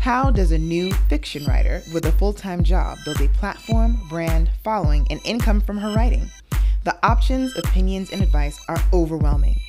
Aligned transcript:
How 0.00 0.30
does 0.30 0.50
a 0.50 0.56
new 0.56 0.90
fiction 1.10 1.44
writer 1.44 1.82
with 1.92 2.06
a 2.06 2.12
full 2.12 2.32
time 2.32 2.64
job 2.64 2.96
build 3.04 3.20
a 3.20 3.28
platform, 3.28 3.98
brand, 4.08 4.48
following, 4.64 5.06
and 5.10 5.20
income 5.26 5.60
from 5.60 5.76
her 5.76 5.94
writing? 5.94 6.30
The 6.84 6.96
options, 7.04 7.54
opinions, 7.58 8.10
and 8.10 8.22
advice 8.22 8.58
are 8.66 8.82
overwhelming. 8.94 9.60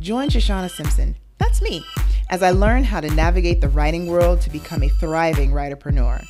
Join 0.00 0.30
Shoshana 0.30 0.70
Simpson, 0.70 1.16
that's 1.36 1.60
me, 1.60 1.84
as 2.30 2.42
I 2.42 2.52
learn 2.52 2.84
how 2.84 3.02
to 3.02 3.10
navigate 3.10 3.60
the 3.60 3.68
writing 3.68 4.06
world 4.06 4.40
to 4.40 4.50
become 4.50 4.82
a 4.82 4.88
thriving 4.88 5.52
writerpreneur. 5.52 6.24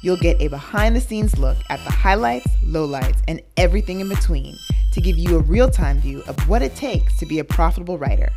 You'll 0.00 0.16
get 0.16 0.40
a 0.40 0.48
behind 0.48 0.96
the 0.96 1.00
scenes 1.02 1.36
look 1.36 1.58
at 1.68 1.84
the 1.84 1.92
highlights, 1.92 2.48
lowlights, 2.64 3.20
and 3.28 3.42
everything 3.58 4.00
in 4.00 4.08
between 4.08 4.56
to 4.94 5.02
give 5.02 5.18
you 5.18 5.36
a 5.36 5.42
real 5.42 5.68
time 5.68 6.00
view 6.00 6.22
of 6.26 6.48
what 6.48 6.62
it 6.62 6.74
takes 6.74 7.18
to 7.18 7.26
be 7.26 7.38
a 7.38 7.44
profitable 7.44 7.98
writer. 7.98 8.30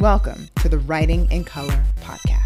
Welcome 0.00 0.48
to 0.56 0.68
the 0.68 0.78
Writing 0.78 1.30
in 1.30 1.44
Color 1.44 1.84
podcast. 2.00 2.45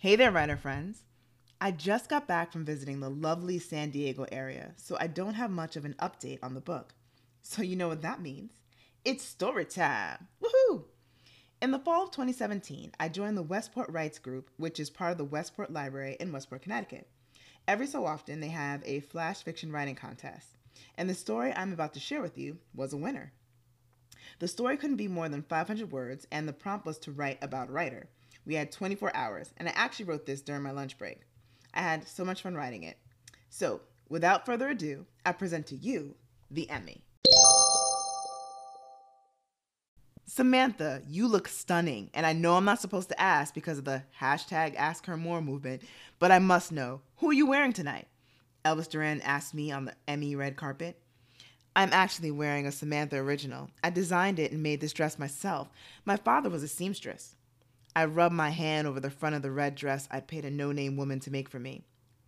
Hey 0.00 0.16
there, 0.16 0.30
writer 0.30 0.56
friends. 0.56 1.02
I 1.60 1.72
just 1.72 2.08
got 2.08 2.26
back 2.26 2.52
from 2.52 2.64
visiting 2.64 3.00
the 3.00 3.10
lovely 3.10 3.58
San 3.58 3.90
Diego 3.90 4.24
area, 4.32 4.72
so 4.78 4.96
I 4.98 5.06
don't 5.06 5.34
have 5.34 5.50
much 5.50 5.76
of 5.76 5.84
an 5.84 5.94
update 5.98 6.38
on 6.42 6.54
the 6.54 6.60
book. 6.62 6.94
So, 7.42 7.60
you 7.60 7.76
know 7.76 7.88
what 7.88 8.00
that 8.00 8.22
means? 8.22 8.52
It's 9.04 9.22
story 9.22 9.66
time! 9.66 10.28
Woohoo! 10.42 10.84
In 11.60 11.70
the 11.70 11.78
fall 11.78 12.04
of 12.04 12.12
2017, 12.12 12.92
I 12.98 13.10
joined 13.10 13.36
the 13.36 13.42
Westport 13.42 13.90
Writes 13.90 14.18
Group, 14.18 14.48
which 14.56 14.80
is 14.80 14.88
part 14.88 15.12
of 15.12 15.18
the 15.18 15.24
Westport 15.26 15.70
Library 15.70 16.16
in 16.18 16.32
Westport, 16.32 16.62
Connecticut. 16.62 17.06
Every 17.68 17.86
so 17.86 18.06
often, 18.06 18.40
they 18.40 18.48
have 18.48 18.80
a 18.86 19.00
flash 19.00 19.42
fiction 19.42 19.70
writing 19.70 19.96
contest, 19.96 20.56
and 20.96 21.10
the 21.10 21.14
story 21.14 21.52
I'm 21.54 21.74
about 21.74 21.92
to 21.92 22.00
share 22.00 22.22
with 22.22 22.38
you 22.38 22.56
was 22.74 22.94
a 22.94 22.96
winner. 22.96 23.34
The 24.38 24.48
story 24.48 24.78
couldn't 24.78 24.96
be 24.96 25.08
more 25.08 25.28
than 25.28 25.42
500 25.42 25.92
words, 25.92 26.26
and 26.32 26.48
the 26.48 26.54
prompt 26.54 26.86
was 26.86 26.96
to 27.00 27.12
write 27.12 27.36
about 27.42 27.68
a 27.68 27.72
writer. 27.72 28.08
We 28.46 28.54
had 28.54 28.72
24 28.72 29.14
hours, 29.14 29.52
and 29.56 29.68
I 29.68 29.72
actually 29.74 30.06
wrote 30.06 30.26
this 30.26 30.40
during 30.40 30.62
my 30.62 30.70
lunch 30.70 30.98
break. 30.98 31.20
I 31.74 31.80
had 31.80 32.08
so 32.08 32.24
much 32.24 32.42
fun 32.42 32.54
writing 32.54 32.82
it. 32.82 32.98
So, 33.48 33.80
without 34.08 34.46
further 34.46 34.68
ado, 34.68 35.06
I 35.24 35.32
present 35.32 35.66
to 35.68 35.76
you 35.76 36.14
the 36.50 36.68
Emmy. 36.70 37.04
Samantha, 40.24 41.02
you 41.08 41.26
look 41.26 41.48
stunning, 41.48 42.08
and 42.14 42.24
I 42.24 42.32
know 42.32 42.54
I'm 42.54 42.64
not 42.64 42.80
supposed 42.80 43.08
to 43.08 43.20
ask 43.20 43.52
because 43.52 43.78
of 43.78 43.84
the 43.84 44.04
hashtag 44.20 44.76
Ask 44.76 45.06
Her 45.06 45.16
More 45.16 45.42
movement, 45.42 45.82
but 46.20 46.30
I 46.30 46.38
must 46.38 46.70
know 46.70 47.00
who 47.16 47.30
are 47.30 47.34
you 47.34 47.46
wearing 47.46 47.72
tonight? 47.72 48.06
Elvis 48.64 48.88
Duran 48.88 49.20
asked 49.22 49.54
me 49.54 49.72
on 49.72 49.86
the 49.86 49.94
Emmy 50.06 50.36
red 50.36 50.56
carpet. 50.56 51.00
I'm 51.74 51.92
actually 51.92 52.30
wearing 52.30 52.66
a 52.66 52.72
Samantha 52.72 53.16
original. 53.16 53.70
I 53.82 53.90
designed 53.90 54.38
it 54.38 54.52
and 54.52 54.62
made 54.62 54.80
this 54.80 54.92
dress 54.92 55.18
myself. 55.18 55.68
My 56.04 56.16
father 56.16 56.48
was 56.48 56.62
a 56.62 56.68
seamstress. 56.68 57.36
I 57.94 58.04
rubbed 58.04 58.34
my 58.34 58.50
hand 58.50 58.86
over 58.86 59.00
the 59.00 59.10
front 59.10 59.34
of 59.34 59.42
the 59.42 59.50
red 59.50 59.74
dress 59.74 60.08
I'd 60.10 60.28
paid 60.28 60.44
a 60.44 60.50
no 60.50 60.72
name 60.72 60.96
woman 60.96 61.20
to 61.20 61.30
make 61.30 61.48
for 61.48 61.58
me. 61.58 61.82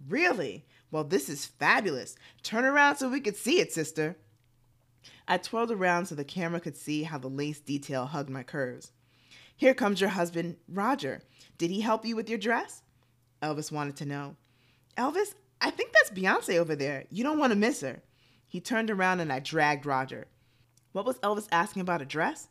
Really? 0.08 0.64
Well, 0.90 1.04
this 1.04 1.28
is 1.28 1.46
fabulous. 1.46 2.16
Turn 2.42 2.64
around 2.64 2.96
so 2.96 3.08
we 3.08 3.20
could 3.20 3.36
see 3.36 3.60
it, 3.60 3.72
sister. 3.72 4.16
I 5.28 5.38
twirled 5.38 5.70
around 5.70 6.06
so 6.06 6.14
the 6.14 6.24
camera 6.24 6.60
could 6.60 6.76
see 6.76 7.04
how 7.04 7.18
the 7.18 7.28
lace 7.28 7.60
detail 7.60 8.06
hugged 8.06 8.30
my 8.30 8.42
curves. 8.42 8.92
Here 9.56 9.74
comes 9.74 10.00
your 10.00 10.10
husband, 10.10 10.56
Roger. 10.68 11.22
Did 11.58 11.70
he 11.70 11.80
help 11.80 12.04
you 12.04 12.16
with 12.16 12.28
your 12.28 12.38
dress? 12.38 12.82
Elvis 13.40 13.70
wanted 13.70 13.96
to 13.96 14.06
know. 14.06 14.36
Elvis, 14.96 15.34
I 15.60 15.70
think 15.70 15.92
that's 15.92 16.10
Beyonce 16.10 16.58
over 16.58 16.74
there. 16.74 17.04
You 17.10 17.22
don't 17.22 17.38
want 17.38 17.52
to 17.52 17.58
miss 17.58 17.80
her. 17.80 18.02
He 18.48 18.60
turned 18.60 18.90
around 18.90 19.20
and 19.20 19.32
I 19.32 19.38
dragged 19.38 19.86
Roger. 19.86 20.26
What 20.92 21.06
was 21.06 21.18
Elvis 21.20 21.48
asking 21.52 21.82
about 21.82 22.02
a 22.02 22.06
dress? 22.06 22.48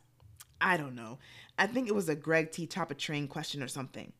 I 0.62 0.76
don't 0.76 0.94
know. 0.94 1.18
I 1.58 1.66
think 1.66 1.88
it 1.88 1.94
was 1.94 2.08
a 2.08 2.14
Greg 2.14 2.52
T. 2.52 2.66
Top 2.66 2.92
of 2.92 2.96
Train 2.96 3.26
question 3.26 3.62
or 3.62 3.68
something. 3.68 4.12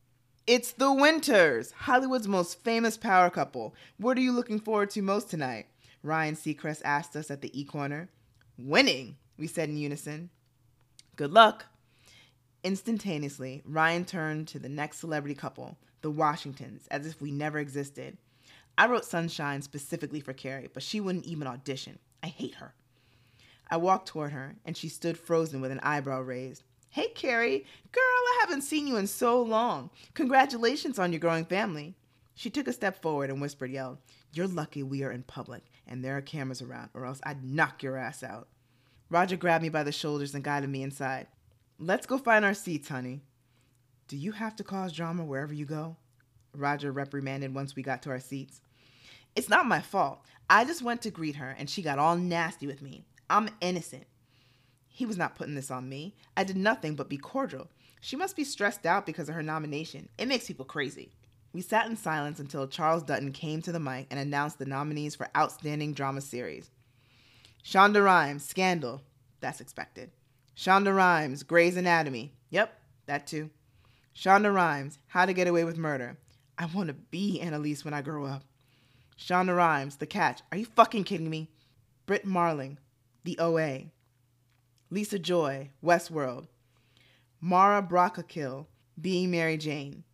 It's 0.45 0.73
the 0.73 0.93
Winters, 0.93 1.71
Hollywood's 1.71 2.27
most 2.27 2.63
famous 2.65 2.97
power 2.97 3.31
couple. 3.31 3.77
What 3.97 4.19
are 4.19 4.23
you 4.23 4.33
looking 4.33 4.59
forward 4.59 4.91
to 4.91 5.03
most 5.03 5.31
tonight? 5.31 5.67
Ryan 6.03 6.35
Seacrest 6.35 6.83
asked 6.85 7.15
us 7.15 7.31
at 7.31 7.43
the 7.43 7.59
E 7.59 7.65
Corner. 7.65 8.11
Winning, 8.59 9.17
we 9.39 9.47
said 9.47 9.69
in 9.69 9.77
unison. 9.77 10.31
Good 11.15 11.33
luck. 11.33 11.67
Instantaneously, 12.65 13.63
Ryan 13.65 14.05
turned 14.05 14.49
to 14.49 14.59
the 14.59 14.69
next 14.69 14.99
celebrity 14.99 15.37
couple, 15.37 15.79
the 16.01 16.11
Washingtons, 16.11 16.89
as 16.91 17.07
if 17.07 17.23
we 17.23 17.31
never 17.31 17.61
existed. 17.61 18.19
I 18.77 18.87
wrote 18.87 19.05
Sunshine 19.05 19.63
specifically 19.63 20.21
for 20.21 20.33
Carrie, 20.33 20.71
but 20.75 20.83
she 20.83 21.01
wouldn't 21.01 21.27
even 21.27 21.47
audition. 21.47 22.01
I 22.21 22.27
hate 22.27 22.57
her. 22.57 22.75
I 23.73 23.77
walked 23.77 24.07
toward 24.07 24.33
her, 24.33 24.57
and 24.67 24.77
she 24.77 24.91
stood 24.91 25.17
frozen 25.17 25.63
with 25.63 25.71
an 25.71 25.81
eyebrow 25.83 26.21
raised. 26.21 26.63
Hey, 26.91 27.09
Carrie. 27.15 27.65
Girl, 27.91 28.03
I 28.05 28.39
haven't 28.43 28.65
seen 28.65 28.87
you 28.87 28.99
in 28.99 29.07
so 29.07 29.41
long. 29.41 29.89
Congratulations 30.13 30.99
on 30.99 31.11
your 31.11 31.21
growing 31.21 31.47
family. 31.47 31.97
She 32.35 32.51
took 32.51 32.69
a 32.69 32.73
step 32.75 33.01
forward 33.01 33.31
and 33.31 33.41
whispered, 33.41 33.71
yelled, 33.71 33.97
You're 34.35 34.47
lucky 34.47 34.83
we 34.83 35.03
are 35.05 35.11
in 35.11 35.23
public 35.23 35.63
and 35.87 36.05
there 36.05 36.19
are 36.19 36.21
cameras 36.21 36.61
around, 36.61 36.91
or 36.93 37.07
else 37.07 37.23
I'd 37.23 37.43
knock 37.43 37.83
your 37.83 37.97
ass 37.97 38.23
out. 38.23 38.49
Roger 39.09 39.39
grabbed 39.39 39.63
me 39.63 39.71
by 39.71 39.85
the 39.85 39.91
shoulders 39.91 40.35
and 40.35 40.45
guided 40.45 40.69
me 40.69 40.83
inside. 40.83 41.27
Let's 41.79 42.05
go 42.05 42.19
find 42.19 42.45
our 42.45 42.53
seats, 42.53 42.91
honey. 42.91 43.23
Do 44.07 44.19
you 44.19 44.33
have 44.33 44.55
to 44.57 44.65
cause 44.65 44.93
drama 44.93 45.25
wherever 45.25 45.55
you 45.55 45.65
go? 45.65 45.97
Roger 46.55 46.93
reprimanded 46.93 47.55
once 47.55 47.75
we 47.75 47.83
got 47.83 48.03
to 48.03 48.11
our 48.11 48.21
seats. 48.21 48.61
It's 49.35 49.49
not 49.49 49.65
my 49.65 49.81
fault. 49.81 50.21
I 50.51 50.67
just 50.67 50.83
went 50.83 51.01
to 51.03 51.11
greet 51.11 51.37
her 51.37 51.57
and 51.59 51.71
she 51.71 51.81
got 51.81 51.99
all 51.99 52.17
nasty 52.17 52.67
with 52.67 52.83
me. 52.83 53.07
I'm 53.33 53.49
innocent. 53.63 54.05
He 54.89 55.07
was 55.07 55.17
not 55.17 55.37
putting 55.37 55.55
this 55.55 55.71
on 55.71 55.89
me. 55.89 56.15
I 56.37 56.45
did 56.45 56.57
nothing 56.57 56.95
but 56.95 57.09
be 57.09 57.17
cordial. 57.17 57.71
She 58.03 58.15
must 58.15 58.37
be 58.37 58.45
stressed 58.45 58.85
out 58.85 59.07
because 59.07 59.31
of 59.31 59.35
her 59.35 59.43
nomination. 59.43 60.11
It 60.19 60.29
makes 60.29 60.47
people 60.47 60.67
crazy. 60.67 61.13
We 61.55 61.63
sat 61.63 61.87
in 61.87 61.97
silence 61.97 62.39
until 62.41 62.69
Charles 62.69 63.03
Dutton 63.03 63.33
came 63.33 63.63
to 63.63 63.73
the 63.73 63.81
mic 63.81 64.07
and 64.11 64.21
announced 64.21 64.59
the 64.59 64.67
nominees 64.67 65.15
for 65.15 65.31
Outstanding 65.35 65.95
Drama 65.95 66.21
Series. 66.21 66.71
Shonda 67.65 68.05
Rhimes, 68.05 68.45
Scandal. 68.45 69.01
That's 69.41 69.63
expected. 69.63 70.11
Shonda 70.55 70.95
Rhimes, 70.95 71.43
Grey's 71.43 71.79
Anatomy. 71.79 72.35
Yep, 72.51 72.79
that 73.07 73.27
too. 73.27 73.49
Shonda 74.15 74.55
Rhimes, 74.55 74.99
How 75.07 75.25
to 75.25 75.33
Get 75.33 75.49
Away 75.49 75.65
with 75.65 75.79
Murder. 75.79 76.19
I 76.59 76.67
want 76.67 76.89
to 76.89 76.95
be 76.95 77.41
Annalise 77.41 77.83
when 77.83 77.95
I 77.95 78.03
grow 78.03 78.27
up. 78.27 78.45
Shonda 79.19 79.57
Rhimes, 79.57 79.97
The 79.97 80.07
Catch. 80.07 80.43
Are 80.53 80.59
you 80.59 80.67
fucking 80.67 81.05
kidding 81.05 81.31
me? 81.31 81.49
Brit 82.05 82.27
Marling, 82.27 82.77
The 83.25 83.39
OA. 83.39 83.85
Lisa 84.91 85.19
Joy, 85.19 85.71
Westworld. 85.83 86.49
Mara 87.41 87.83
Brock 87.83 88.19
Akil, 88.19 88.69
Being 89.01 89.31
Mary 89.31 89.57
Jane. 89.57 90.05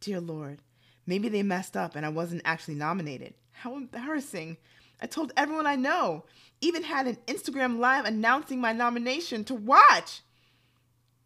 Dear 0.00 0.20
Lord, 0.20 0.60
maybe 1.06 1.28
they 1.28 1.42
messed 1.42 1.76
up 1.76 1.96
and 1.96 2.04
I 2.04 2.10
wasn't 2.10 2.42
actually 2.44 2.74
nominated. 2.74 3.34
How 3.52 3.76
embarrassing. 3.76 4.56
I 5.00 5.06
told 5.06 5.32
everyone 5.36 5.66
I 5.66 5.76
know, 5.76 6.24
even 6.60 6.82
had 6.82 7.06
an 7.06 7.18
Instagram 7.26 7.78
live 7.78 8.04
announcing 8.04 8.60
my 8.60 8.72
nomination 8.72 9.44
to 9.44 9.54
watch. 9.54 10.22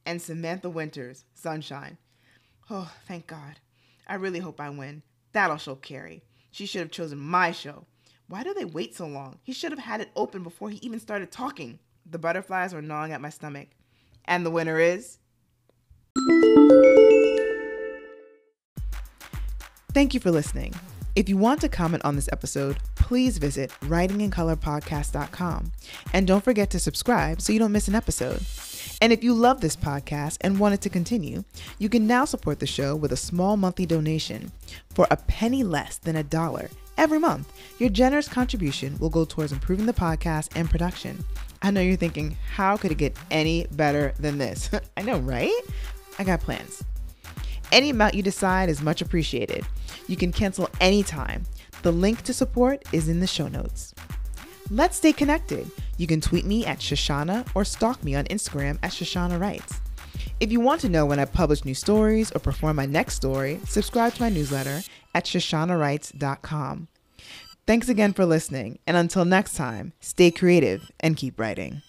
And 0.05 0.21
Samantha 0.21 0.69
Winters, 0.69 1.25
Sunshine. 1.35 1.99
Oh, 2.69 2.93
thank 3.07 3.27
God. 3.27 3.61
I 4.07 4.15
really 4.15 4.41
hope 4.41 4.61
I 4.61 4.71
win. 4.71 5.03
That'll 5.33 5.57
show 5.57 5.77
Carrie. 5.77 6.23
She 6.51 6.67
should 6.67 6.81
have 6.81 6.91
chosen 6.91 7.19
my 7.19 7.53
show. 7.53 7.87
Why 8.31 8.45
do 8.45 8.55
they 8.55 8.65
wait 8.65 8.95
so 8.95 9.09
long? 9.09 9.41
He 9.43 9.53
should 9.53 9.73
have 9.73 9.81
had 9.81 10.01
it 10.01 10.13
open 10.15 10.45
before 10.45 10.71
he 10.71 10.77
even 10.83 11.01
started 11.01 11.33
talking. 11.33 11.81
The 12.09 12.17
butterflies 12.17 12.73
were 12.73 12.81
gnawing 12.81 13.11
at 13.11 13.21
my 13.21 13.29
stomach. 13.29 13.71
And 14.25 14.47
the 14.47 14.51
winner 14.51 14.79
is. 14.79 15.19
Thank 19.93 20.15
you 20.15 20.21
for 20.21 20.31
listening. 20.31 20.75
If 21.17 21.29
you 21.29 21.37
want 21.37 21.61
to 21.63 21.69
comment 21.69 22.05
on 22.05 22.15
this 22.15 22.29
episode, 22.31 22.79
please 22.95 23.39
visit 23.39 23.73
writingincolorpodcast.com. 23.81 25.73
And 26.13 26.29
don't 26.29 26.45
forget 26.45 26.71
to 26.71 26.79
subscribe 26.79 27.41
so 27.41 27.53
you 27.53 27.59
don't 27.59 27.73
miss 27.73 27.89
an 27.89 27.97
episode. 27.97 28.43
And 29.03 29.13
if 29.13 29.25
you 29.25 29.35
love 29.35 29.61
this 29.61 29.75
podcast 29.75 30.37
and 30.43 30.61
want 30.61 30.75
it 30.75 30.81
to 30.83 30.89
continue, 30.89 31.43
you 31.81 31.89
can 31.89 32.07
now 32.07 32.27
support 32.27 32.61
the 32.61 32.67
show 32.67 32.95
with 32.95 33.11
a 33.11 33.17
small 33.17 33.57
monthly 33.57 33.87
donation. 33.87 34.53
For 34.91 35.09
a 35.11 35.17
penny 35.17 35.65
less 35.65 35.99
than 35.99 36.15
a 36.15 36.23
dollar 36.23 36.71
every 37.01 37.19
month, 37.19 37.51
your 37.79 37.89
generous 37.89 38.29
contribution 38.29 38.97
will 38.99 39.09
go 39.09 39.25
towards 39.25 39.53
improving 39.53 39.87
the 39.87 39.93
podcast 39.93 40.51
and 40.55 40.69
production. 40.71 41.25
I 41.63 41.71
know 41.71 41.81
you're 41.81 41.97
thinking, 41.97 42.37
how 42.53 42.77
could 42.77 42.93
it 42.93 42.99
get 42.99 43.17
any 43.31 43.67
better 43.73 44.13
than 44.21 44.37
this? 44.37 44.71
I 44.99 45.03
know, 45.03 45.19
right? 45.19 45.63
I 46.19 46.25
got 46.25 46.41
plans. 46.41 46.85
Any 47.73 47.89
amount 47.91 48.15
you 48.15 48.23
decide 48.23 48.69
is 48.69 48.83
much 48.83 49.01
appreciated. 49.01 49.67
You 50.09 50.17
can 50.17 50.31
cancel 50.31 50.69
anytime. 50.79 51.45
The 51.83 51.91
link 51.91 52.21
to 52.23 52.35
support 52.35 52.83
is 52.93 53.09
in 53.09 53.21
the 53.21 53.27
show 53.27 53.49
notes. 53.49 53.95
Let's 54.71 54.99
stay 54.99 55.15
connected. 55.15 55.71
You 55.97 56.07
can 56.07 56.21
tweet 56.21 56.45
me 56.45 56.67
at 56.67 56.81
Shoshana 56.81 57.49
or 57.55 57.65
stalk 57.65 58.05
me 58.05 58.15
on 58.15 58.25
Instagram 58.27 58.79
at 58.83 58.93
Shoshana 58.93 59.41
Writes. 59.41 59.81
If 60.39 60.53
you 60.53 60.61
want 60.61 60.83
to 60.83 60.91
know 60.91 61.07
when 61.07 61.19
I 61.19 61.25
publish 61.25 61.65
new 61.65 61.75
stories 61.75 62.31
or 62.33 62.41
perform 62.41 62.77
my 62.77 62.87
next 62.87 63.15
story, 63.15 63.59
subscribe 63.67 64.15
to 64.15 64.23
my 64.23 64.29
newsletter 64.29 64.83
at 65.15 65.25
shoshanawrites.com. 65.25 66.89
Thanks 67.71 67.89
again 67.89 68.15
for 68.15 68.27
listening, 68.27 68.81
and 68.85 68.97
until 68.97 69.25
next 69.25 69.55
time, 69.55 69.93
stay 70.01 70.33
creative 70.33 70.91
and 70.99 71.17
keep 71.17 71.39
writing. 71.39 71.83